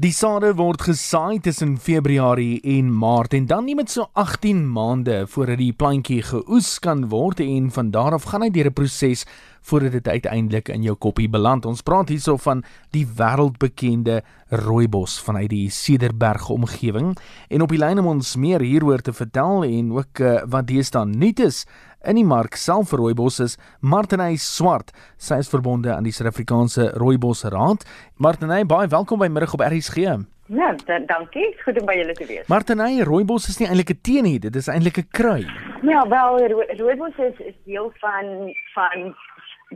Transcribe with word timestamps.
Die 0.00 0.14
sade 0.16 0.54
word 0.56 0.80
gesaai 0.86 1.42
tussen 1.44 1.74
Februarie 1.76 2.62
en 2.64 2.86
Maart 2.88 3.34
en 3.36 3.44
dan 3.50 3.66
nie 3.68 3.74
met 3.76 3.90
so 3.92 4.06
18 4.16 4.62
maande 4.72 5.26
voordat 5.28 5.60
die 5.60 5.74
plantjie 5.76 6.22
geoes 6.24 6.70
kan 6.80 7.02
word 7.12 7.42
en 7.44 7.66
van 7.74 7.90
daar 7.92 8.16
af 8.16 8.30
gaan 8.30 8.46
hy 8.46 8.48
deur 8.48 8.70
'n 8.70 8.78
proses 8.78 9.26
voordat 9.60 9.92
dit 9.92 10.08
uiteindelik 10.08 10.68
in 10.68 10.82
jou 10.82 10.96
koppie 10.96 11.28
beland. 11.28 11.66
Ons 11.66 11.82
praat 11.82 12.08
hierso 12.08 12.36
van 12.36 12.64
die 12.90 13.04
wêreldbekende 13.04 14.22
rooibos 14.48 15.20
vanuit 15.20 15.50
die 15.50 15.68
Cederberg 15.68 16.48
omgewing 16.48 17.16
en 17.48 17.62
op 17.62 17.68
die 17.68 17.78
lyn 17.78 17.98
om 17.98 18.06
ons 18.06 18.36
meer 18.36 18.60
hieroor 18.60 19.00
te 19.00 19.12
vertel 19.12 19.64
en 19.64 19.92
ook 19.92 20.18
uh, 20.18 20.40
wat 20.46 20.66
deesdae 20.66 21.04
nuut 21.04 21.40
is 21.40 21.66
in 22.04 22.16
die 22.16 22.24
mark 22.24 22.56
self 22.56 22.90
vir 22.92 23.02
rooibos 23.02 23.40
is 23.44 23.56
Martiney 23.80 24.38
Swart. 24.40 24.92
Sy 25.20 25.40
is 25.42 25.50
verbonde 25.52 25.92
aan 25.92 26.06
die 26.06 26.14
Suid-Afrikaanse 26.14 26.90
Rooibos 27.00 27.44
Raad. 27.52 27.84
Martiney, 28.16 28.64
baie 28.68 28.88
welkom 28.88 29.20
by 29.20 29.28
middag 29.28 29.54
op 29.56 29.64
RSG. 29.66 30.16
Ja, 30.50 30.70
dankie. 31.06 31.50
Goed 31.62 31.80
om 31.80 31.86
by 31.86 31.98
julle 32.00 32.16
te 32.16 32.26
wees. 32.26 32.48
Martiney, 32.50 33.04
rooibos 33.06 33.50
is 33.52 33.60
nie 33.60 33.68
eintlik 33.68 33.92
'n 33.92 34.00
tee 34.02 34.22
nie, 34.22 34.38
dit 34.38 34.56
is 34.56 34.68
eintlik 34.68 34.98
'n 34.98 35.08
krui. 35.10 35.44
Ja, 35.82 36.08
wel 36.08 36.38
rooibos 36.80 37.16
is 37.18 37.38
is 37.38 37.54
deel 37.64 37.92
van 38.00 38.54
van 38.74 39.14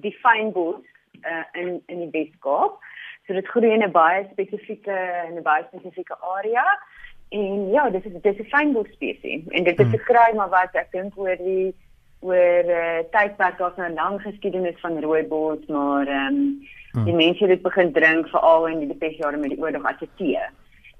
die 0.01 0.17
fynbos 0.23 0.81
uh, 1.23 1.45
in 1.53 1.83
in 1.87 1.99
die 1.99 2.11
Weskaap. 2.11 2.81
So 3.27 3.33
dit 3.33 3.47
groei 3.47 3.73
in 3.73 3.85
'n 3.85 3.93
baie 3.93 4.27
spesifieke 4.33 4.97
in 5.29 5.37
'n 5.37 5.43
baie 5.43 5.65
spesifieke 5.69 6.17
area. 6.21 6.65
En 7.29 7.71
ja, 7.71 7.91
dis 7.91 8.05
is 8.05 8.23
dis 8.23 8.39
'n 8.39 8.51
fynbos 8.51 8.89
spesies 8.93 9.45
en 9.49 9.65
dit 9.65 9.79
is 9.81 9.87
'n 9.87 9.91
hmm. 9.91 10.05
krui 10.05 10.35
maar 10.35 10.49
wat 10.49 10.75
ek 10.75 10.91
dink 10.93 11.19
oor 11.19 11.37
die 11.37 11.75
oor 12.25 12.71
uh, 12.73 13.01
tydperk 13.15 13.59
daar's 13.59 13.77
nou 13.77 13.89
'n 13.91 14.01
lang 14.01 14.21
geskiedenis 14.23 14.81
van 14.81 15.01
rooibos, 15.01 15.63
maar 15.69 16.07
ehm 16.07 16.35
um, 16.35 16.69
hmm. 16.93 17.05
die 17.05 17.15
mense 17.15 17.45
het 17.45 17.53
dit 17.55 17.63
begin 17.63 17.93
drink 17.93 18.29
veral 18.29 18.67
in 18.67 18.79
die 18.79 18.93
depresjare 18.93 19.37
met 19.37 19.51
die 19.51 19.61
oorlog 19.61 19.85
as 19.85 20.01
'n 20.01 20.11
tee 20.17 20.41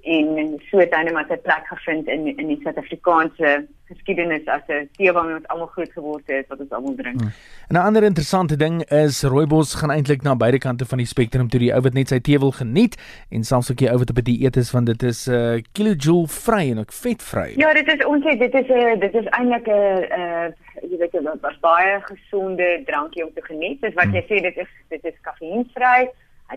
en 0.05 0.61
so 0.69 0.77
het 0.77 0.93
hy 0.93 1.03
net 1.03 1.31
'n 1.31 1.41
plek 1.41 1.65
gevind 1.67 2.07
in 2.07 2.37
in 2.37 2.47
die 2.47 2.59
Suid-Afrikaanse 2.63 3.65
geskiedenis 3.89 4.45
as 4.47 4.61
'n 4.67 4.89
tee 4.97 5.11
waarmee 5.11 5.35
ons 5.35 5.47
almal 5.47 5.67
groot 5.67 5.91
geword 5.91 6.27
het 6.27 6.47
wat 6.47 6.59
ons 6.59 6.69
almal 6.69 6.95
drink. 6.95 7.21
Hmm. 7.21 7.31
'n 7.69 7.75
Ander 7.75 8.03
interessante 8.03 8.55
ding 8.55 8.83
is 8.89 9.23
rooibos 9.23 9.73
gaan 9.73 9.91
eintlik 9.91 10.21
na 10.21 10.35
beide 10.35 10.57
kante 10.57 10.85
van 10.85 10.97
die 10.97 11.07
spektrum 11.07 11.49
toe 11.49 11.59
die 11.59 11.73
ou 11.73 11.81
wat 11.81 11.93
net 11.93 12.07
sy 12.07 12.19
tee 12.19 12.39
wil 12.39 12.51
geniet 12.51 12.97
en 13.29 13.43
selfs 13.43 13.71
ook 13.71 13.77
die 13.77 13.89
ou 13.89 13.97
wat 13.97 14.09
op 14.09 14.23
die 14.23 14.43
eet 14.43 14.55
is 14.55 14.71
want 14.71 14.85
dit 14.85 15.03
is 15.03 15.27
'n 15.27 15.33
uh, 15.33 15.61
kilojoule 15.71 16.27
vry 16.27 16.71
en 16.71 16.79
ook 16.79 16.93
vetvry. 16.93 17.53
Ja, 17.55 17.73
dit 17.73 17.87
is 17.87 18.05
ons 18.05 18.25
sê 18.25 18.37
dit 18.37 18.53
is 18.53 18.67
'n 18.67 18.71
uh, 18.71 18.99
dit 18.99 19.13
is 19.13 19.25
eintlik 19.25 19.67
'n 19.67 19.71
uh, 20.21 20.47
jy 20.89 20.97
weet 20.97 21.41
was 21.41 21.59
baie 21.59 22.01
gesonde 22.01 22.81
drankie 22.85 23.25
om 23.25 23.33
te 23.33 23.41
geniet. 23.41 23.81
Dis 23.81 23.93
wat 23.93 24.05
hmm. 24.05 24.15
jy 24.15 24.21
sê 24.21 24.41
dit 24.41 24.57
is 24.57 24.71
dit 24.89 25.03
is 25.05 25.21
kafeïnvry 25.21 26.09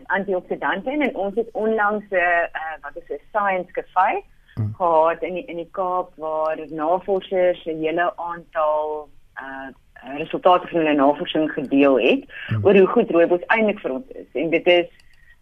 antioksidante 0.07 0.91
en 0.91 1.15
ons 1.15 1.35
het 1.35 1.49
onlangs 1.53 2.05
'n 2.11 2.15
uh, 2.15 2.45
uh, 2.61 2.77
wat 2.83 2.97
is 2.97 3.09
'n 3.09 3.21
science 3.33 3.73
cafe 3.73 4.23
hmm. 4.55 4.75
gehad 4.75 5.23
in 5.23 5.35
die, 5.35 5.45
in 5.45 5.57
die 5.57 5.69
Kaap 5.71 6.13
waar 6.17 6.59
navorsers 6.69 7.65
'n 7.65 7.83
hele 7.83 8.13
aantal 8.17 9.09
uh 9.43 9.69
resultate 10.17 10.67
van 10.67 10.79
hulle 10.79 10.95
navorsing 10.95 11.51
gedeel 11.53 12.01
het 12.01 12.25
hmm. 12.47 12.65
oor 12.65 12.77
hoe 12.77 12.87
goed 12.87 13.11
rooibos 13.11 13.47
eintlik 13.47 13.79
vir 13.79 13.93
ons 13.93 14.09
is 14.09 14.27
en 14.33 14.51
dit 14.51 14.67
is 14.67 14.89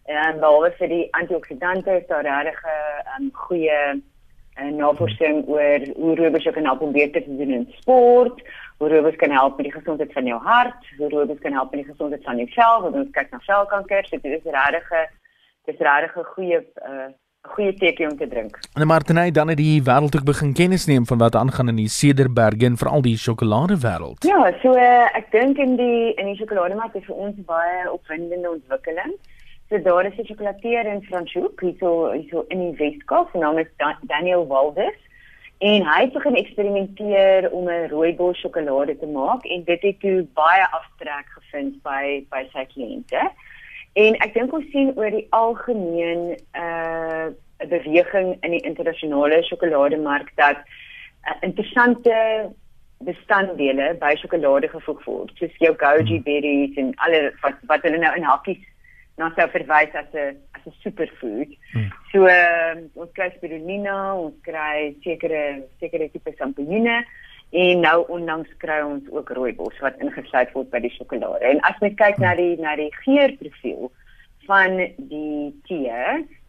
en 0.07 0.33
um, 0.33 0.39
behalwe 0.39 0.71
vir 0.79 0.87
die 0.87 1.07
antioksidante 1.11 1.91
is 1.91 2.07
daar 2.07 2.23
regtig 2.23 2.63
'n 2.63 3.23
um, 3.23 3.29
goeie 3.33 3.79
uh, 4.59 4.71
navorsing 4.71 5.47
oor 5.47 5.79
hoe 5.95 6.15
rooibos 6.15 6.43
jou 6.43 6.53
kan 6.55 6.65
help 6.65 6.81
om 6.81 6.91
beter 6.91 7.23
te 7.23 7.37
doen 7.37 7.51
in 7.51 7.67
sport 7.77 8.41
hoe 8.77 8.89
rooibos 8.89 9.15
kan 9.15 9.31
help 9.31 9.57
met 9.57 9.69
die 9.69 9.77
gesondheid 9.79 10.11
van 10.13 10.25
jou 10.25 10.41
hart, 10.41 10.89
hoe 10.97 11.09
rooibos 11.09 11.39
kan 11.39 11.53
help 11.53 11.71
met 11.71 11.83
die 11.83 11.91
gesondheid 11.91 12.23
van 12.23 12.37
jou 12.37 12.49
vel, 12.55 12.81
want 12.81 12.95
ons 12.95 13.13
kyk 13.15 13.31
na 13.31 13.39
velkanker, 13.45 14.05
so 14.05 14.19
dit 14.21 14.33
is 14.37 14.51
regtig 14.57 14.91
'n 14.91 15.07
dis 15.65 15.79
regtig 15.79 16.17
'n 16.17 16.29
goeie 16.35 16.59
uh, 16.89 17.09
goeie 17.47 17.73
teken 17.73 18.11
om 18.11 18.17
te 18.17 18.27
drink. 18.27 18.59
En 18.73 18.87
Martiney 18.87 19.31
dan 19.31 19.47
het 19.47 19.57
die 19.57 19.81
wêreld 19.83 20.15
ook 20.15 20.23
begin 20.23 20.53
kennis 20.53 20.85
neem 20.85 21.05
van 21.05 21.17
wat 21.17 21.35
aangaan 21.35 21.67
in 21.67 21.75
die 21.75 21.87
Cederberg 21.87 22.61
en 22.61 22.77
veral 22.77 23.01
die 23.01 23.17
sjokolade 23.17 23.77
wêreld. 23.85 24.23
Ja, 24.27 24.51
so 24.61 24.75
uh, 24.75 25.07
ek 25.15 25.31
dink 25.31 25.57
in 25.57 25.75
die 25.75 26.13
in 26.13 26.25
die 26.25 26.35
sjokolademark 26.35 26.95
is 26.95 27.05
vir 27.05 27.15
ons 27.15 27.35
baie 27.45 27.91
opwindende 27.91 28.51
ontwikkeling. 28.51 29.15
So 29.69 29.81
daar 29.81 30.05
is 30.05 30.17
'n 30.17 30.25
sjokoladeer 30.25 30.85
in 30.85 31.01
Franshoek, 31.01 31.61
hierso 31.61 32.11
hierso 32.11 32.45
in 32.47 32.59
die 32.59 32.77
Weskaap, 32.77 33.31
sy 33.31 33.37
naam 33.37 33.57
is 33.57 33.71
Daniel 34.01 34.47
Waldes 34.47 34.99
en 35.57 35.85
hy 35.85 36.01
het 36.01 36.13
begin 36.13 36.35
eksperimenteer 36.35 37.51
om 37.51 37.69
'n 37.69 37.89
rooibos 37.89 38.37
sjokolade 38.37 38.97
te 38.97 39.07
maak 39.07 39.45
en 39.45 39.63
dit 39.63 39.81
het 39.81 39.99
toe 39.99 40.27
baie 40.33 40.65
aftrek 40.71 41.25
gevind 41.37 41.81
by 41.81 42.25
by 42.29 42.47
sy 42.53 42.65
kliënte. 42.73 43.31
En 43.93 44.13
ek 44.15 44.33
dink 44.33 44.53
ons 44.53 44.69
sien 44.71 44.93
oor 44.95 45.09
die 45.09 45.27
algemeen 45.29 46.37
'n 46.37 46.37
uh, 46.53 47.27
beweging 47.57 48.37
in 48.41 48.51
die 48.51 48.61
internasionale 48.61 49.43
sjokolademark 49.43 50.31
dat 50.35 50.57
uh, 50.57 51.33
interessante 51.41 52.15
bestanddele 52.97 53.95
by 53.99 54.15
sjokolade 54.15 54.69
gevoeg 54.69 55.03
word, 55.05 55.31
soos 55.37 55.57
jou 55.57 55.73
goji 55.77 56.21
berries 56.21 56.77
en 56.77 56.93
alle 56.95 57.33
wat 57.41 57.57
wat 57.69 57.81
hulle 57.81 57.97
nou 57.97 58.15
in 58.15 58.23
hakkies 58.23 58.61
na 59.17 59.29
sou 59.35 59.47
verwys 59.53 59.93
as 59.95 60.09
'n 60.13 60.37
as 60.55 60.63
'n 60.65 60.73
superfood. 60.83 61.49
Hmm. 61.73 61.89
So 62.11 62.25
uh, 62.25 62.75
ons 63.01 63.11
kry 63.17 63.29
spirulina, 63.35 64.15
ons 64.15 64.37
kry 64.45 64.95
sekere 65.03 65.63
sekere 65.79 66.09
tipe 66.13 66.33
sampioene 66.37 67.03
en 67.51 67.79
nou 67.81 68.05
onlangs 68.11 68.49
kry 68.63 68.81
ons 68.83 69.05
ook 69.09 69.29
rooibos 69.29 69.77
wat 69.81 69.99
ingesluit 70.03 70.51
word 70.53 70.69
by 70.69 70.79
die 70.83 70.93
sjokolade. 70.95 71.45
En 71.47 71.61
as 71.69 71.79
jy 71.81 71.93
kyk 71.95 72.19
na 72.19 72.35
die 72.35 72.55
na 72.61 72.75
die 72.75 72.91
geurprofiel 73.03 73.91
van 74.47 74.77
die 75.11 75.53
tee, 75.67 76.03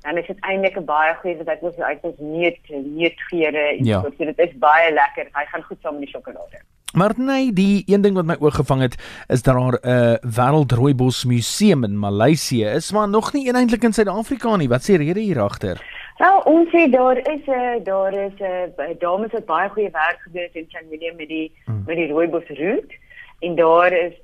dan 0.04 0.18
is 0.18 0.26
dit 0.26 0.40
eintlik 0.46 0.76
'n 0.76 0.84
baie 0.84 1.14
goeie 1.22 1.44
wat 1.44 1.62
ons 1.62 1.78
uit 1.78 2.02
ons 2.02 2.18
neut 2.18 2.64
neutgeure 2.68 3.64
en 3.78 3.84
ja. 3.84 4.00
so 4.02 4.24
dit 4.24 4.38
is 4.38 4.58
baie 4.58 4.92
lekker. 4.92 5.26
Hy 5.32 5.44
gaan 5.52 5.62
goed 5.62 5.80
saam 5.82 5.94
met 5.94 6.06
die 6.06 6.12
sjokolade. 6.12 6.60
Maar 6.98 7.12
nee, 7.16 7.52
die 7.52 7.82
een 7.86 8.02
ding 8.02 8.14
wat 8.18 8.26
my 8.26 8.36
oog 8.40 8.54
gevang 8.54 8.80
het 8.80 8.96
is 9.26 9.42
dat 9.42 9.54
daar 9.54 9.78
'n 9.78 9.88
uh, 9.88 10.14
wêreldrooibos 10.38 11.24
museum 11.24 11.84
in 11.84 11.98
Maleisië 11.98 12.64
is, 12.64 12.92
maar 12.92 13.08
nog 13.08 13.32
nie 13.32 13.52
eintlik 13.52 13.82
in 13.82 13.92
Suid-Afrika 13.92 14.56
nie. 14.56 14.68
Wat 14.68 14.82
sê 14.82 14.96
rede 14.96 15.20
hier 15.20 15.40
agter? 15.40 15.76
Wel, 16.18 16.38
ons 16.44 16.68
sê 16.68 16.90
daar 16.90 17.16
is 17.16 17.44
'n 17.46 17.50
uh, 17.50 17.84
daar 17.84 18.12
is 18.12 18.38
'n 18.38 18.72
uh, 18.78 18.98
dames 18.98 19.32
wat 19.32 19.46
baie 19.46 19.68
goeie 19.68 19.90
werk 19.90 20.18
gedoen 20.20 20.42
het 20.42 20.54
in 20.54 20.66
San 20.68 20.88
William 20.88 21.16
met 21.16 21.28
die 21.28 21.52
hmm. 21.64 21.82
met 21.86 21.96
die 21.96 22.10
rooibos 22.10 22.48
route 22.48 22.94
en 23.38 23.54
daar 23.54 23.92
is 23.92 24.14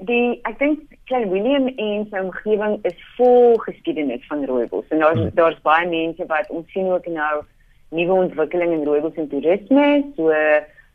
die 0.00 0.38
ek 0.42 0.58
dink 0.58 0.78
Klein 1.04 1.30
Willem 1.30 1.66
en 1.68 2.06
sy 2.10 2.18
omgewing 2.18 2.78
is 2.82 2.96
vol 3.16 3.58
geskiedenis 3.58 4.26
van 4.26 4.44
rooibos 4.44 4.84
en 4.88 4.98
daar's 4.98 5.18
hmm. 5.18 5.30
daar's 5.34 5.60
baie 5.60 5.88
mense 5.88 6.26
wat 6.26 6.48
ons 6.48 6.70
sien 6.72 6.86
ook 6.92 7.06
nou 7.06 7.42
nuwe 7.88 8.12
ontwikkeling 8.12 8.72
in 8.72 8.84
rooibos 8.84 9.14
en 9.14 9.28
toerisme 9.28 10.04
so 10.16 10.32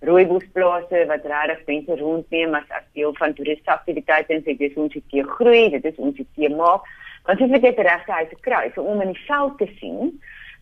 rooibosplase 0.08 1.06
wat 1.08 1.26
regtig 1.28 1.66
mense 1.68 2.00
rondneem 2.02 2.56
as 2.56 2.68
as 2.70 2.86
deel 2.94 3.14
van 3.20 3.34
toeristiese 3.34 3.72
aktiwiteite 3.72 4.34
en 4.34 4.44
sê 4.46 4.56
dis 4.58 4.76
ons 4.80 4.96
hier 5.12 5.28
groei, 5.38 5.70
dit 5.70 5.86
is 5.86 5.98
ons 5.98 6.20
hier 6.36 6.56
maak. 6.56 6.88
Want 7.28 7.42
as 7.42 7.52
jy 7.52 7.60
dit 7.60 7.80
regte 7.86 8.14
uit 8.14 8.30
te 8.30 8.40
kry, 8.48 8.72
so 8.76 8.82
om 8.82 9.02
in 9.02 9.12
die 9.14 9.26
veld 9.28 9.58
te 9.60 9.68
sien, 9.80 10.14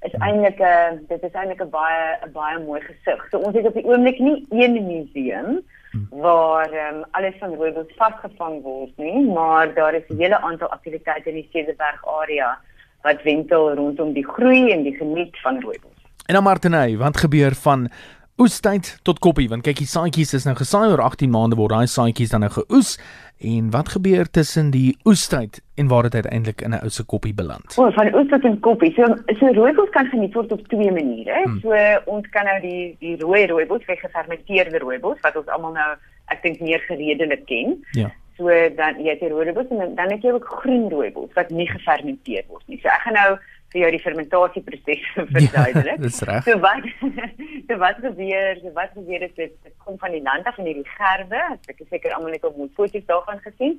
is 0.05 0.13
eintlik 0.21 0.59
'n 0.61 1.05
dit 1.09 1.23
is 1.23 1.33
eintlik 1.33 1.61
'n 1.61 1.69
baie 1.69 2.17
'n 2.25 2.31
baie 2.31 2.59
mooi 2.59 2.81
gesig. 2.81 3.21
So 3.31 3.37
ons 3.39 3.55
het 3.55 3.65
op 3.65 3.73
die 3.73 3.85
oomblik 3.85 4.19
nie 4.19 4.45
een 4.49 4.85
museum 4.87 5.61
waar 6.09 6.69
um, 6.73 7.05
alles 7.11 7.33
van 7.39 7.55
rooibos 7.55 7.93
vasgevang 7.97 8.61
word 8.61 8.97
nie, 8.97 9.25
maar 9.25 9.73
daar 9.73 9.93
is 9.93 10.07
'n 10.09 10.17
hele 10.17 10.41
aantal 10.41 10.67
aktiwiteite 10.67 11.29
in 11.29 11.35
die 11.35 11.49
Cederberg 11.51 12.01
area 12.05 12.57
wat 13.01 13.23
wentel 13.23 13.73
rondom 13.73 14.13
die 14.13 14.27
groei 14.27 14.71
en 14.71 14.83
die 14.83 14.95
geniet 14.95 15.37
van 15.41 15.61
rooibos. 15.61 15.97
En 16.25 16.33
dan 16.33 16.43
Martiney, 16.43 16.97
wat 16.97 17.17
gebeur 17.17 17.55
van 17.55 17.89
oestyd 18.37 18.99
tot 19.07 19.19
koppie 19.19 19.47
want 19.49 19.65
kyk 19.65 19.79
die 19.81 19.89
saadjies 19.89 20.35
is 20.37 20.45
nou 20.45 20.53
gesaai 20.57 20.91
oor 20.91 21.01
18 21.01 21.31
maande 21.33 21.57
word 21.57 21.73
daai 21.73 21.89
saadjies 21.89 22.33
dan 22.33 22.45
nou 22.45 22.51
geoes 22.53 22.97
en 23.39 23.71
wat 23.73 23.89
gebeur 23.89 24.29
tussen 24.29 24.69
die 24.73 24.97
oestyd 25.09 25.61
en 25.77 25.87
waar 25.87 26.03
dit 26.03 26.15
uiteindelik 26.15 26.61
in 26.61 26.73
'n 26.73 26.83
ou 26.83 26.89
se 26.89 27.03
koppie 27.03 27.33
beland? 27.33 27.77
O, 27.77 27.85
oh, 27.85 27.93
van 27.93 28.13
oes 28.13 28.29
tot 28.29 28.43
in 28.43 28.59
koppie. 28.59 28.93
So 28.93 29.05
so 29.39 29.53
rooibos 29.53 29.89
kan 29.89 30.05
geniet 30.05 30.33
word 30.33 30.51
op 30.51 30.67
twee 30.67 30.91
maniere. 30.91 31.41
Hmm. 31.43 31.59
So 31.59 31.73
ons 32.05 32.29
kan 32.29 32.45
nou 32.45 32.59
die 32.61 32.95
die 32.99 33.17
rooi 33.17 33.45
rooibos, 33.45 33.85
gefermenteerde 33.85 34.77
rooibos 34.77 35.19
wat 35.21 35.35
ons 35.35 35.47
almal 35.47 35.73
nou 35.73 35.95
ek 36.27 36.41
dink 36.41 36.59
meer 36.59 36.79
geredelik 36.79 37.45
ken. 37.45 37.85
Ja. 37.91 38.11
So 38.37 38.49
dan 38.75 38.99
jy 39.01 39.09
het 39.09 39.19
die 39.19 39.29
rooibos 39.29 39.69
en 39.69 39.95
dan 39.95 40.11
het 40.11 40.21
jy 40.21 40.31
ook 40.31 40.45
groen 40.61 40.89
rooibos 40.89 41.33
wat 41.33 41.49
nie 41.49 41.69
gefermenteer 41.69 42.43
word 42.47 42.63
nie. 42.67 42.79
So 42.81 42.87
ek 42.87 43.01
gaan 43.05 43.13
nou 43.13 43.37
vir 43.73 43.81
jou 43.81 43.89
die 43.91 44.01
fermentasieproses 44.01 45.05
verduidelik. 45.15 45.97
Ja, 45.97 46.03
dis 46.03 46.19
reg. 46.29 46.45
So 46.47 46.59
wat 46.63 46.85
so 47.67 47.79
wat 47.81 48.01
gebeur, 48.03 48.61
so 48.61 48.73
wat 48.77 48.93
gebeur 48.95 49.25
is 49.27 49.33
dit, 49.39 49.55
dit 49.63 49.75
kom 49.83 49.97
van 50.01 50.15
die 50.15 50.23
land 50.23 50.47
af 50.47 50.59
in 50.61 50.69
hierdie 50.69 50.87
gerwe. 50.95 51.41
Ek 51.67 51.81
is 51.83 51.89
seker 51.91 52.15
almal 52.15 52.37
het 52.37 52.47
op 52.47 52.55
moet 52.59 52.73
foto's 52.79 53.07
daarvan 53.09 53.41
gesien. 53.43 53.75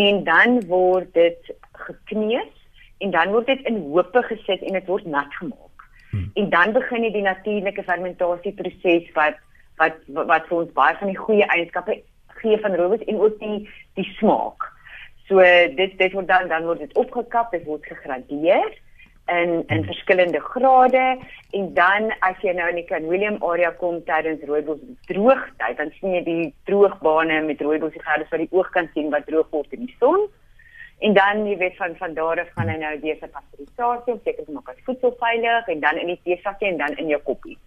En 0.00 0.22
dan 0.28 0.60
word 0.70 1.12
dit 1.16 1.52
gekneus 1.88 2.54
en 3.04 3.12
dan 3.14 3.34
word 3.34 3.50
dit 3.52 3.68
in 3.70 3.82
hoope 3.92 4.24
gesit 4.30 4.64
en 4.64 4.80
dit 4.80 4.88
word 4.88 5.06
nat 5.06 5.34
gemaak. 5.38 5.84
Hmm. 6.10 6.30
En 6.40 6.48
dan 6.50 6.72
begin 6.72 7.04
die 7.12 7.22
natuurlike 7.22 7.84
fermentasieproses 7.84 9.12
wat 9.18 9.36
wat 9.78 10.00
wat 10.08 10.48
vir 10.48 10.56
ons 10.56 10.72
baie 10.74 10.96
van 10.98 11.12
die 11.12 11.20
goeie 11.20 11.46
eienskappe 11.54 12.00
gee 12.40 12.56
van 12.64 12.74
rooibos 12.74 13.04
en 13.06 13.20
ook 13.20 13.38
die 13.38 13.60
die 14.00 14.08
smaak. 14.16 14.72
So 15.28 15.44
dit 15.76 15.98
dit 16.00 16.12
word 16.16 16.26
dan 16.32 16.48
dan 16.48 16.64
word 16.64 16.80
dit 16.82 16.96
opgekap, 16.96 17.52
dit 17.52 17.66
word 17.68 17.84
gegradeer 17.86 18.72
in 19.28 19.64
in 19.66 19.84
verskillende 19.84 20.40
grade. 20.40 21.18
En 21.50 21.74
dan 21.74 22.12
as 22.18 22.40
jy 22.42 22.52
nou 22.56 22.68
in 22.68 22.80
die 22.80 22.86
Can 22.88 23.06
William 23.08 23.38
area 23.44 23.70
kom 23.70 24.02
tydens 24.04 24.44
rooibos 24.48 24.80
droogtyd 25.10 25.76
dan 25.76 25.92
sien 26.00 26.16
jy 26.18 26.24
die 26.24 26.48
droogbane 26.70 27.40
met 27.46 27.60
rooibos 27.60 27.96
gerde 27.96 28.26
wat 28.30 28.44
die 28.44 28.52
oog 28.52 28.70
kan 28.76 28.90
sien 28.94 29.10
wat 29.14 29.26
droog 29.26 29.48
word 29.50 29.72
in 29.78 29.86
die 29.86 29.96
son. 30.00 30.28
En 30.98 31.14
dan 31.14 31.46
jy 31.46 31.56
weet 31.60 31.76
van 31.76 31.96
van 31.96 32.14
daar 32.14 32.40
af 32.40 32.52
gaan 32.56 32.68
hy 32.72 32.76
nou 32.80 32.94
deur 33.00 33.16
sy 33.20 33.30
pasteurisasie 33.30 34.12
om 34.12 34.20
seker 34.24 34.44
te 34.44 34.52
maak 34.52 34.72
dat 34.72 34.84
voedsel 34.90 35.16
veilig 35.20 35.72
en 35.74 35.80
dan 35.80 36.04
in 36.04 36.14
die 36.14 36.20
teesakkie 36.24 36.72
en 36.72 36.80
dan 36.84 36.96
in 36.96 37.14
jou 37.14 37.22
koppie 37.22 37.58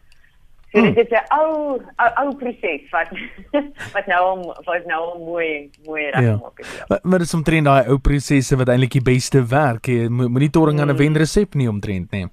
So 0.71 0.81
dit 0.81 0.97
is 0.97 1.11
'n 1.11 1.25
ou 1.35 1.79
ou, 1.79 2.11
ou 2.23 2.35
proses 2.35 2.83
wat 2.91 3.09
wat 3.95 4.05
nou 4.07 4.21
om 4.33 4.41
wat 4.65 4.85
nou 4.85 5.01
om 5.15 5.23
mooi 5.25 5.69
mooi 5.85 6.03
reg 6.09 6.23
ja. 6.23 6.35
maak. 6.41 6.59
Ja. 6.59 6.85
Maar, 6.87 6.99
maar 7.03 7.19
dis 7.19 7.33
omtrent 7.33 7.65
daai 7.65 7.87
ou 7.87 7.97
prosesse 7.99 8.55
wat 8.55 8.69
eintlik 8.69 8.91
die 8.91 9.07
beste 9.13 9.43
werk. 9.45 9.87
Monitoring 10.09 10.79
aan 10.79 10.87
'n 10.87 10.91
mm. 10.91 10.97
wenresep 10.97 11.53
nie 11.53 11.69
omtrent 11.69 12.11
nie. 12.11 12.27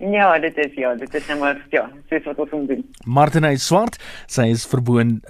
Ja, 0.00 0.38
dit 0.38 0.56
is 0.56 0.72
ja, 0.74 0.94
dit 0.94 1.14
is 1.14 1.26
net 1.26 1.38
maar 1.38 1.66
ja, 1.68 1.90
dis 2.08 2.24
wat 2.24 2.38
ons 2.38 2.50
moet 2.50 2.68
doen. 2.68 2.84
Martinay 3.04 3.56
Swart, 3.56 4.00
sy 4.26 4.48
is 4.48 4.64
verboon 4.66 5.20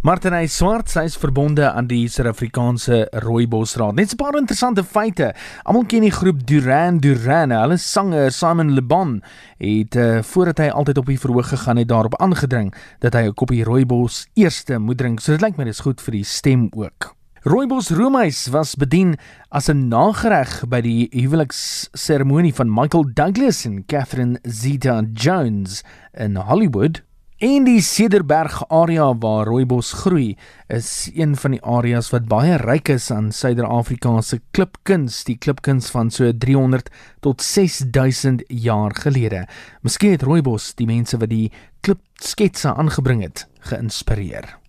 Martinay 0.00 0.46
Swart, 0.48 0.88
sy 0.88 1.02
is 1.10 1.14
verbonde 1.20 1.66
aan 1.68 1.84
die 1.84 2.06
Suid-Afrikaanse 2.08 3.02
Rooibosraad. 3.20 3.98
Net 3.98 4.14
'n 4.14 4.16
paar 4.16 4.38
interessante 4.38 4.82
feite. 4.82 5.34
Almal 5.64 5.84
ken 5.84 6.00
die 6.00 6.10
groep 6.10 6.46
Duran 6.46 7.00
Duran. 7.04 7.50
Hulle 7.50 7.76
sanger 7.76 8.32
Simon 8.32 8.72
Le 8.72 8.80
Bon 8.80 9.22
het 9.58 9.94
uh, 9.96 10.22
voordat 10.22 10.58
hy 10.58 10.68
altyd 10.68 10.98
op 10.98 11.06
die 11.06 11.20
verhoog 11.20 11.48
gegaan 11.48 11.76
het 11.76 11.88
daarop 11.88 12.16
aangedring 12.16 12.72
dat 13.00 13.12
hy 13.12 13.28
'n 13.28 13.34
koppie 13.34 13.64
rooibos 13.64 14.26
eerste 14.34 14.78
moet 14.78 14.96
drink. 14.96 15.20
So 15.20 15.32
dit 15.32 15.42
lyk 15.42 15.58
my 15.58 15.64
dis 15.64 15.80
goed 15.84 16.00
vir 16.00 16.12
die 16.12 16.24
stem 16.24 16.70
ook. 16.72 17.14
Rooibos 17.44 17.90
roomys 17.90 18.48
was 18.48 18.76
bedien 18.76 19.18
as 19.50 19.68
'n 19.68 19.88
nagereg 19.88 20.64
by 20.68 20.80
die 20.80 21.08
huweliksseremonie 21.12 22.54
van 22.54 22.72
Michael 22.72 23.04
Douglas 23.12 23.66
en 23.66 23.84
Catherine 23.86 24.38
Zeta-Jones 24.44 25.84
in 26.14 26.36
Hollywood. 26.36 27.02
En 27.40 27.64
die 27.64 27.80
Cederberg 27.80 28.58
area 28.68 29.06
waar 29.16 29.48
rooibos 29.48 29.94
groei 30.02 30.34
is 30.68 31.08
een 31.14 31.32
van 31.40 31.54
die 31.56 31.62
areas 31.64 32.10
wat 32.12 32.26
baie 32.28 32.58
ryk 32.60 32.90
is 32.92 33.06
aan 33.14 33.30
Suider-Afrika 33.32 34.12
se 34.20 34.42
klipkuns, 34.52 35.22
die 35.24 35.38
klipkuns 35.40 35.88
van 35.94 36.12
so 36.12 36.28
300 36.36 36.92
tot 37.24 37.40
6000 37.40 38.44
jaar 38.52 38.92
gelede. 38.92 39.46
Miskien 39.80 40.18
het 40.18 40.28
rooibos 40.28 40.74
die 40.76 40.90
mense 40.92 41.16
wat 41.16 41.32
die 41.32 41.48
klipsketse 41.80 42.76
aangebring 42.76 43.24
het, 43.24 43.48
geïnspireer. 43.72 44.59